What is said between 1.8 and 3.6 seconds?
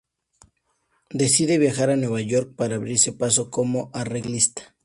a Nueva York para abrirse paso